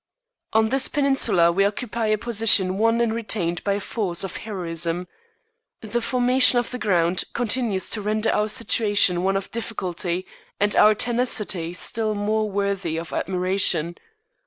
[0.53, 5.07] On this peninsula we occupy a position won and retained by force of heroism.
[5.81, 10.25] The formation of the ground continues to render our situation one of difficulty
[10.59, 13.95] and our tenacity still more worthy of admiration.